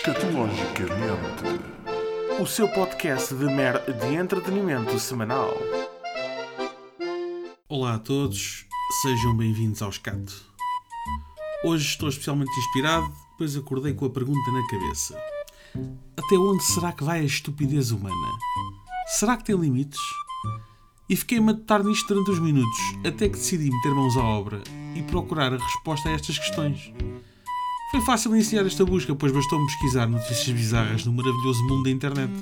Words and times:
Escatologicamente, 0.00 1.60
o 2.40 2.46
seu 2.46 2.66
podcast 2.68 3.34
de 3.34 3.44
mer 3.44 3.82
de 3.84 4.14
entretenimento 4.14 4.98
semanal. 4.98 5.52
Olá 7.68 7.96
a 7.96 7.98
todos, 7.98 8.64
sejam 9.02 9.36
bem-vindos 9.36 9.82
ao 9.82 9.90
Escato. 9.90 10.32
Hoje 11.62 11.84
estou 11.84 12.08
especialmente 12.08 12.50
inspirado, 12.58 13.12
pois 13.36 13.54
acordei 13.54 13.92
com 13.92 14.06
a 14.06 14.10
pergunta 14.10 14.50
na 14.50 14.66
cabeça: 14.68 15.22
Até 16.16 16.34
onde 16.34 16.64
será 16.64 16.92
que 16.92 17.04
vai 17.04 17.20
a 17.20 17.24
estupidez 17.24 17.90
humana? 17.90 18.38
Será 19.06 19.36
que 19.36 19.44
tem 19.44 19.54
limites? 19.54 20.00
E 21.10 21.14
fiquei 21.14 21.36
a 21.36 21.42
matutar 21.42 21.84
nisto 21.84 22.08
durante 22.08 22.30
uns 22.30 22.38
minutos, 22.38 22.80
até 23.04 23.28
que 23.28 23.36
decidi 23.36 23.70
meter 23.70 23.94
mãos 23.94 24.16
à 24.16 24.24
obra 24.24 24.62
e 24.96 25.02
procurar 25.02 25.52
a 25.52 25.58
resposta 25.58 26.08
a 26.08 26.12
estas 26.12 26.38
questões. 26.38 26.90
Foi 27.90 28.00
fácil 28.02 28.32
iniciar 28.36 28.64
esta 28.64 28.84
busca, 28.84 29.12
pois 29.16 29.32
bastou-me 29.32 29.66
pesquisar 29.66 30.06
notícias 30.06 30.48
bizarras 30.48 31.04
no 31.04 31.12
maravilhoso 31.12 31.60
mundo 31.64 31.82
da 31.82 31.90
internet. 31.90 32.32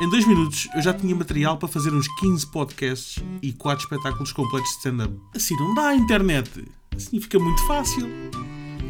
Em 0.00 0.08
dois 0.08 0.24
minutos 0.24 0.68
eu 0.76 0.80
já 0.80 0.94
tinha 0.94 1.14
material 1.14 1.58
para 1.58 1.68
fazer 1.68 1.92
uns 1.92 2.06
15 2.20 2.46
podcasts 2.52 3.22
e 3.42 3.52
4 3.52 3.82
espetáculos 3.82 4.32
completos 4.32 4.70
de 4.70 4.76
stand-up. 4.76 5.12
Assim 5.34 5.56
não 5.56 5.74
dá 5.74 5.88
a 5.88 5.96
internet. 5.96 6.64
Assim 6.96 7.20
fica 7.20 7.36
muito 7.40 7.60
fácil. 7.66 8.08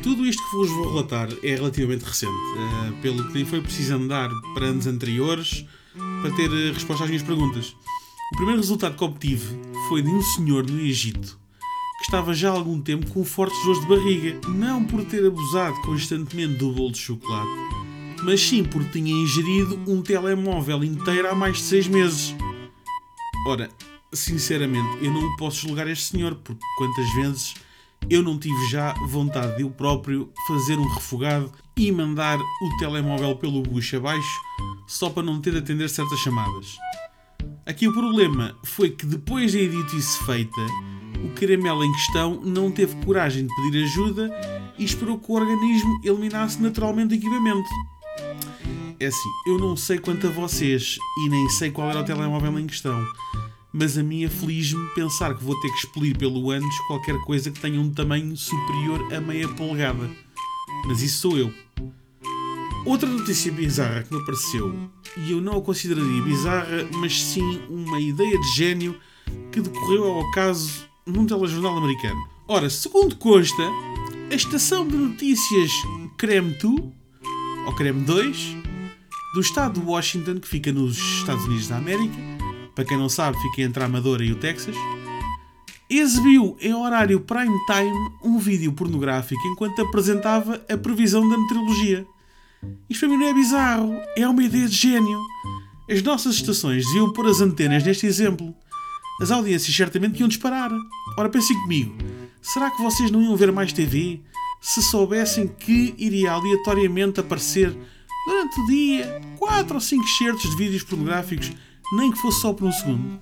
Tudo 0.02 0.26
isto 0.26 0.42
que 0.50 0.56
vos 0.56 0.68
vou 0.68 0.90
relatar 0.90 1.28
é 1.42 1.54
relativamente 1.54 2.04
recente, 2.04 2.30
uh, 2.30 2.92
pelo 3.00 3.26
que 3.28 3.32
nem 3.32 3.46
foi 3.46 3.62
preciso 3.62 3.94
andar 3.94 4.28
para 4.52 4.66
anos 4.66 4.86
anteriores 4.86 5.64
para 6.20 6.30
ter 6.36 6.50
uh, 6.50 6.74
resposta 6.74 7.04
às 7.04 7.10
minhas 7.10 7.24
perguntas. 7.24 7.74
O 8.34 8.36
primeiro 8.36 8.60
resultado 8.60 8.96
que 8.96 9.04
obtive 9.04 9.58
foi 9.88 10.02
de 10.02 10.10
um 10.10 10.20
senhor 10.22 10.70
no 10.70 10.78
Egito 10.78 11.39
que 12.00 12.06
estava 12.06 12.32
já 12.32 12.48
há 12.48 12.52
algum 12.52 12.80
tempo 12.80 13.10
com 13.12 13.22
fortes 13.22 13.62
dores 13.62 13.80
de 13.82 13.86
barriga, 13.86 14.40
não 14.48 14.82
por 14.82 15.04
ter 15.04 15.22
abusado 15.26 15.78
constantemente 15.82 16.54
do 16.54 16.72
bolo 16.72 16.92
de 16.92 16.98
chocolate, 16.98 17.50
mas 18.24 18.40
sim 18.40 18.64
porque 18.64 18.98
tinha 18.98 19.12
ingerido 19.12 19.78
um 19.86 20.00
telemóvel 20.00 20.82
inteiro 20.82 21.28
há 21.28 21.34
mais 21.34 21.58
de 21.58 21.62
seis 21.62 21.86
meses. 21.86 22.34
Ora, 23.46 23.68
sinceramente, 24.12 25.04
eu 25.04 25.12
não 25.12 25.36
posso 25.36 25.68
julgar 25.68 25.86
este 25.88 26.06
senhor, 26.06 26.34
porque 26.36 26.64
quantas 26.78 27.14
vezes 27.14 27.54
eu 28.08 28.22
não 28.22 28.38
tive 28.38 28.66
já 28.70 28.94
vontade 29.08 29.58
de 29.58 29.62
eu 29.62 29.70
próprio 29.70 30.32
fazer 30.48 30.78
um 30.78 30.88
refogado 30.94 31.52
e 31.76 31.92
mandar 31.92 32.38
o 32.38 32.76
telemóvel 32.78 33.36
pelo 33.36 33.62
bucho 33.62 33.98
abaixo 33.98 34.40
só 34.88 35.10
para 35.10 35.22
não 35.22 35.38
ter 35.38 35.52
de 35.52 35.58
atender 35.58 35.90
certas 35.90 36.18
chamadas. 36.18 36.78
Aqui 37.66 37.86
o 37.86 37.92
problema 37.92 38.56
foi 38.64 38.88
que 38.88 39.04
depois 39.04 39.52
da 39.52 39.60
idiotice 39.60 40.18
feita, 40.24 40.60
o 41.24 41.30
caramelo 41.30 41.84
em 41.84 41.92
questão 41.92 42.40
não 42.42 42.70
teve 42.70 42.96
coragem 43.04 43.46
de 43.46 43.54
pedir 43.54 43.84
ajuda 43.84 44.30
e 44.78 44.84
esperou 44.84 45.18
que 45.18 45.30
o 45.30 45.34
organismo 45.34 46.00
eliminasse 46.02 46.60
naturalmente 46.62 47.14
o 47.14 47.16
equipamento. 47.16 47.68
É 48.98 49.06
assim, 49.06 49.28
eu 49.46 49.58
não 49.58 49.76
sei 49.76 49.98
quanto 49.98 50.26
a 50.26 50.30
vocês 50.30 50.98
e 51.24 51.28
nem 51.28 51.48
sei 51.48 51.70
qual 51.70 51.90
era 51.90 52.00
o 52.00 52.04
telemóvel 52.04 52.58
em 52.58 52.66
questão, 52.66 53.02
mas 53.72 53.96
a 53.96 54.02
mim 54.02 54.24
aflige-me 54.24 54.88
pensar 54.94 55.34
que 55.34 55.44
vou 55.44 55.58
ter 55.60 55.70
que 55.70 55.78
expelir 55.78 56.16
pelo 56.18 56.50
ânus 56.50 56.78
qualquer 56.86 57.18
coisa 57.22 57.50
que 57.50 57.60
tenha 57.60 57.80
um 57.80 57.90
tamanho 57.90 58.36
superior 58.36 59.12
a 59.14 59.20
meia 59.20 59.48
polegada. 59.48 60.10
Mas 60.86 61.02
isso 61.02 61.20
sou 61.20 61.38
eu. 61.38 61.52
Outra 62.84 63.08
notícia 63.08 63.52
bizarra 63.52 64.02
que 64.02 64.14
me 64.14 64.20
apareceu, 64.20 64.74
e 65.16 65.32
eu 65.32 65.40
não 65.40 65.58
a 65.58 65.62
consideraria 65.62 66.22
bizarra, 66.22 66.88
mas 66.94 67.22
sim 67.22 67.60
uma 67.68 68.00
ideia 68.00 68.38
de 68.40 68.54
gênio 68.54 68.98
que 69.52 69.60
decorreu 69.60 70.04
ao 70.04 70.30
caso 70.30 70.89
num 71.10 71.26
telejornal 71.26 71.76
americano. 71.76 72.20
Ora, 72.48 72.68
segundo 72.68 73.16
consta, 73.16 73.62
a 74.30 74.34
estação 74.34 74.86
de 74.86 74.96
notícias 74.96 75.70
Creme 76.18 76.56
2, 76.60 76.82
ou 77.66 77.74
Creme 77.74 78.02
2, 78.04 78.56
do 79.34 79.40
estado 79.40 79.80
de 79.80 79.86
Washington, 79.86 80.40
que 80.40 80.48
fica 80.48 80.72
nos 80.72 80.96
Estados 80.96 81.44
Unidos 81.44 81.68
da 81.68 81.76
América, 81.76 82.16
para 82.74 82.84
quem 82.84 82.96
não 82.96 83.08
sabe, 83.08 83.40
fica 83.40 83.62
entre 83.62 83.82
a 83.82 83.86
Amadora 83.86 84.24
e 84.24 84.32
o 84.32 84.36
Texas, 84.36 84.74
exibiu 85.88 86.56
em 86.60 86.72
horário 86.72 87.20
prime 87.20 87.58
time 87.66 88.10
um 88.22 88.38
vídeo 88.38 88.72
pornográfico 88.72 89.40
enquanto 89.48 89.82
apresentava 89.82 90.64
a 90.68 90.76
previsão 90.76 91.28
da 91.28 91.36
meteorologia. 91.36 92.06
Isto 92.88 93.00
para 93.00 93.08
mim 93.08 93.16
não 93.16 93.26
é 93.26 93.34
bizarro, 93.34 94.00
é 94.16 94.28
uma 94.28 94.42
ideia 94.42 94.68
de 94.68 94.76
gênio. 94.76 95.20
As 95.90 96.02
nossas 96.02 96.36
estações 96.36 96.86
deviam 96.86 97.12
pôr 97.12 97.26
as 97.26 97.40
antenas 97.40 97.82
neste 97.82 98.06
exemplo 98.06 98.54
as 99.20 99.30
audiências 99.30 99.76
certamente 99.76 100.18
iam 100.18 100.28
disparar. 100.28 100.70
Ora, 101.16 101.28
pensem 101.28 101.56
comigo, 101.60 101.94
será 102.40 102.70
que 102.70 102.82
vocês 102.82 103.10
não 103.10 103.22
iam 103.22 103.36
ver 103.36 103.52
mais 103.52 103.72
TV 103.72 104.20
se 104.60 104.82
soubessem 104.82 105.46
que 105.46 105.94
iria 105.98 106.32
aleatoriamente 106.32 107.20
aparecer 107.20 107.76
durante 108.26 108.60
o 108.60 108.66
dia 108.66 109.20
4 109.38 109.74
ou 109.74 109.80
5 109.80 110.06
certos 110.06 110.50
de 110.50 110.56
vídeos 110.56 110.82
pornográficos, 110.82 111.52
nem 111.92 112.10
que 112.10 112.18
fosse 112.18 112.40
só 112.40 112.52
por 112.52 112.66
um 112.66 112.72
segundo? 112.72 113.20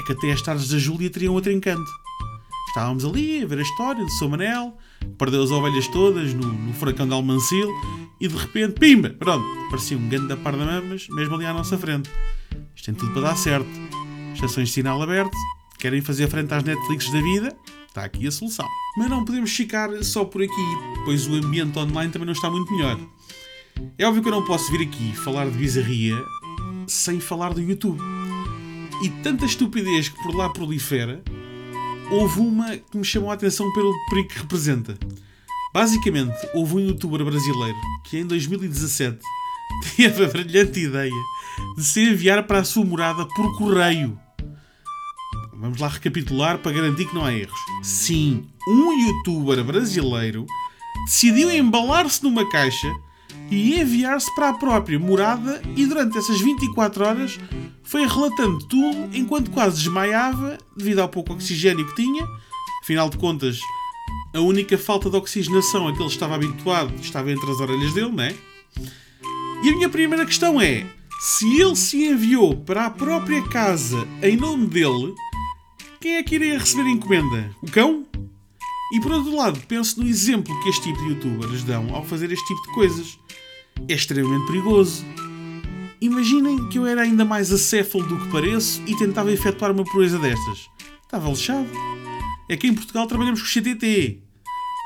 É 0.00 0.06
que 0.06 0.12
até 0.12 0.32
as 0.32 0.42
tardes 0.42 0.68
da 0.68 0.78
Júlia 0.78 1.10
teriam 1.10 1.34
outro 1.34 1.52
encanto. 1.52 1.90
Estávamos 2.68 3.04
ali 3.04 3.42
a 3.42 3.46
ver 3.46 3.58
a 3.58 3.62
história 3.62 4.04
de 4.04 4.12
São 4.18 4.28
Manel, 4.28 4.76
perdeu 5.16 5.42
as 5.42 5.50
ovelhas 5.50 5.86
todas 5.88 6.34
no, 6.34 6.46
no 6.46 6.72
furacão 6.74 7.06
de 7.06 7.12
Almancil 7.12 7.68
e 8.20 8.26
de 8.26 8.36
repente, 8.36 8.80
pimba, 8.80 9.10
pronto, 9.10 9.44
parecia 9.70 9.96
um 9.96 10.08
grande 10.08 10.28
da 10.28 10.36
par 10.36 10.56
da 10.56 10.64
mamas, 10.64 11.06
mesmo 11.10 11.36
ali 11.36 11.46
à 11.46 11.52
nossa 11.52 11.78
frente. 11.78 12.10
Isto 12.74 12.86
tem 12.86 12.94
tudo 12.94 13.12
para 13.12 13.22
dar 13.22 13.36
certo 13.36 14.03
estações 14.34 14.68
de 14.68 14.74
sinal 14.74 15.00
aberto, 15.00 15.36
querem 15.78 16.00
fazer 16.00 16.28
frente 16.28 16.52
às 16.52 16.62
Netflix 16.62 17.10
da 17.10 17.20
vida, 17.20 17.56
está 17.86 18.04
aqui 18.04 18.26
a 18.26 18.30
solução. 18.30 18.66
Mas 18.96 19.08
não 19.08 19.24
podemos 19.24 19.54
ficar 19.54 19.90
só 20.02 20.24
por 20.24 20.42
aqui, 20.42 20.78
pois 21.04 21.26
o 21.26 21.34
ambiente 21.34 21.78
online 21.78 22.12
também 22.12 22.26
não 22.26 22.32
está 22.32 22.50
muito 22.50 22.72
melhor. 22.72 22.98
É 23.98 24.06
óbvio 24.06 24.22
que 24.22 24.28
eu 24.28 24.32
não 24.32 24.44
posso 24.44 24.70
vir 24.70 24.86
aqui 24.86 25.14
falar 25.16 25.48
de 25.48 25.56
bizarria 25.56 26.16
sem 26.86 27.20
falar 27.20 27.54
do 27.54 27.60
YouTube. 27.60 28.00
E 29.02 29.10
tanta 29.22 29.44
estupidez 29.44 30.08
que 30.08 30.22
por 30.22 30.34
lá 30.34 30.48
prolifera, 30.48 31.22
houve 32.10 32.40
uma 32.40 32.76
que 32.76 32.96
me 32.96 33.04
chamou 33.04 33.30
a 33.30 33.34
atenção 33.34 33.72
pelo 33.72 33.92
perigo 34.08 34.28
que 34.28 34.38
representa. 34.38 34.96
Basicamente, 35.72 36.36
houve 36.54 36.76
um 36.76 36.80
youtuber 36.80 37.24
brasileiro 37.24 37.76
que 38.04 38.18
em 38.18 38.26
2017 38.26 39.18
teve 39.96 40.24
a 40.24 40.28
brilhante 40.28 40.80
ideia 40.80 41.10
de 41.76 41.84
se 41.84 42.00
enviar 42.00 42.46
para 42.46 42.60
a 42.60 42.64
sua 42.64 42.84
morada 42.84 43.26
por 43.26 43.58
correio 43.58 44.18
Vamos 45.64 45.80
lá 45.80 45.88
recapitular 45.88 46.58
para 46.58 46.72
garantir 46.72 47.06
que 47.06 47.14
não 47.14 47.24
há 47.24 47.32
erros. 47.32 47.58
Sim, 47.82 48.46
um 48.68 48.92
youtuber 48.92 49.64
brasileiro 49.64 50.44
decidiu 51.06 51.50
embalar-se 51.50 52.22
numa 52.22 52.46
caixa 52.50 52.92
e 53.50 53.80
enviar-se 53.80 54.32
para 54.34 54.50
a 54.50 54.52
própria 54.52 54.98
morada 54.98 55.62
e 55.74 55.86
durante 55.86 56.18
essas 56.18 56.38
24 56.38 57.06
horas 57.06 57.40
foi 57.82 58.06
relatando 58.06 58.58
tudo 58.66 59.08
enquanto 59.16 59.50
quase 59.50 59.78
desmaiava 59.78 60.58
devido 60.76 60.98
ao 60.98 61.08
pouco 61.08 61.32
oxigênio 61.32 61.88
que 61.88 61.94
tinha. 61.94 62.26
Afinal 62.82 63.08
de 63.08 63.16
contas, 63.16 63.58
a 64.34 64.40
única 64.40 64.76
falta 64.76 65.08
de 65.08 65.16
oxigenação 65.16 65.88
a 65.88 65.94
que 65.94 66.02
ele 66.02 66.10
estava 66.10 66.34
habituado 66.34 66.92
estava 67.00 67.32
entre 67.32 67.50
as 67.50 67.58
orelhas 67.58 67.94
dele, 67.94 68.12
não 68.12 68.22
é? 68.22 68.34
E 69.62 69.70
a 69.70 69.72
minha 69.72 69.88
primeira 69.88 70.26
questão 70.26 70.60
é: 70.60 70.86
se 71.22 71.58
ele 71.58 71.74
se 71.74 72.04
enviou 72.04 72.54
para 72.54 72.84
a 72.84 72.90
própria 72.90 73.42
casa 73.44 74.06
em 74.22 74.36
nome 74.36 74.66
dele, 74.66 75.14
quem 76.04 76.16
é 76.16 76.22
que 76.22 76.34
iria 76.34 76.58
receber 76.58 76.82
a 76.82 76.90
encomenda? 76.90 77.50
O 77.62 77.70
cão? 77.70 78.04
E 78.92 79.00
por 79.00 79.10
outro 79.10 79.34
lado, 79.34 79.58
penso 79.66 79.98
no 79.98 80.06
exemplo 80.06 80.54
que 80.62 80.68
este 80.68 80.82
tipo 80.82 80.98
de 80.98 81.08
youtubers 81.08 81.64
dão 81.64 81.94
ao 81.94 82.04
fazer 82.04 82.30
este 82.30 82.46
tipo 82.46 82.60
de 82.60 82.74
coisas. 82.74 83.18
É 83.88 83.94
extremamente 83.94 84.46
perigoso. 84.46 85.02
Imaginem 86.02 86.68
que 86.68 86.78
eu 86.78 86.86
era 86.86 87.00
ainda 87.00 87.24
mais 87.24 87.50
acéfalo 87.50 88.04
do 88.04 88.18
que 88.18 88.30
pareço 88.30 88.82
e 88.86 88.94
tentava 88.98 89.32
efetuar 89.32 89.70
uma 89.70 89.82
proeza 89.82 90.18
destas. 90.18 90.68
Estava 91.02 91.30
lixado. 91.30 91.70
É 92.50 92.56
que 92.58 92.66
em 92.66 92.74
Portugal 92.74 93.06
trabalhamos 93.06 93.40
com 93.40 93.48
CTT. 93.48 94.20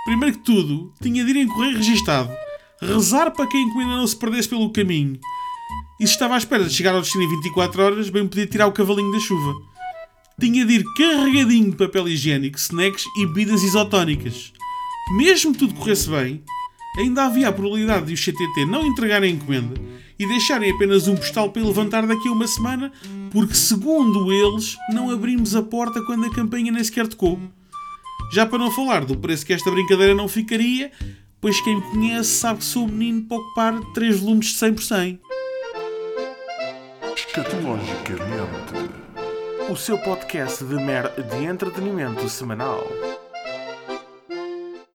Primeiro 0.04 0.36
que 0.36 0.44
tudo, 0.44 0.94
tinha 1.02 1.24
de 1.24 1.30
ir 1.32 1.36
em 1.38 1.48
correio 1.48 1.78
registado, 1.78 2.30
rezar 2.80 3.32
para 3.32 3.48
que 3.48 3.56
a 3.56 3.60
encomenda 3.60 3.96
não 3.96 4.06
se 4.06 4.14
perdesse 4.14 4.48
pelo 4.48 4.70
caminho. 4.70 5.18
E 6.00 6.06
se 6.06 6.12
estava 6.12 6.36
à 6.36 6.38
espera 6.38 6.62
de 6.62 6.72
chegar 6.72 6.94
ao 6.94 7.00
destino 7.00 7.24
em 7.24 7.28
24 7.28 7.82
horas, 7.82 8.08
bem 8.08 8.24
podia 8.24 8.46
tirar 8.46 8.68
o 8.68 8.72
cavalinho 8.72 9.10
da 9.10 9.18
chuva 9.18 9.77
tinha 10.40 10.64
de 10.64 10.74
ir 10.74 10.84
carregadinho 10.96 11.70
de 11.70 11.76
papel 11.76 12.08
higiênico, 12.08 12.58
snacks 12.58 13.04
e 13.16 13.26
bebidas 13.26 13.62
isotónicas. 13.62 14.52
Mesmo 15.16 15.52
tudo 15.52 15.74
corresse 15.74 16.08
bem, 16.08 16.42
ainda 16.98 17.24
havia 17.24 17.48
a 17.48 17.52
probabilidade 17.52 18.06
de 18.06 18.14
o 18.14 18.16
CTT 18.16 18.64
não 18.66 18.86
entregarem 18.86 19.32
a 19.32 19.34
encomenda 19.34 19.74
e 20.18 20.26
deixarem 20.28 20.70
apenas 20.70 21.08
um 21.08 21.16
postal 21.16 21.50
para 21.50 21.62
levantar 21.62 22.06
daqui 22.06 22.28
a 22.28 22.32
uma 22.32 22.46
semana, 22.46 22.92
porque, 23.30 23.54
segundo 23.54 24.32
eles, 24.32 24.76
não 24.92 25.10
abrimos 25.10 25.56
a 25.56 25.62
porta 25.62 26.02
quando 26.04 26.26
a 26.26 26.30
campanha 26.30 26.70
nem 26.70 26.84
sequer 26.84 27.06
tocou. 27.08 27.40
Já 28.32 28.44
para 28.44 28.58
não 28.58 28.70
falar 28.70 29.04
do 29.04 29.16
preço 29.16 29.46
que 29.46 29.52
esta 29.52 29.70
brincadeira 29.70 30.14
não 30.14 30.28
ficaria, 30.28 30.92
pois 31.40 31.60
quem 31.60 31.76
me 31.76 31.82
conhece 31.82 32.30
sabe 32.30 32.58
que 32.60 32.64
sou 32.64 32.84
um 32.84 32.88
menino 32.88 33.22
para 33.22 33.38
ocupar 33.38 33.80
3 33.94 34.20
volumes 34.20 34.46
de 34.46 34.54
100 34.54 34.74
por 34.74 34.82
100. 34.82 35.20
Escatologicamente 37.16 39.07
o 39.70 39.76
seu 39.76 39.98
podcast 39.98 40.64
de 40.64 40.76
mer 40.76 41.10
de 41.10 41.44
entretenimento 41.44 42.26
semanal. 42.28 42.82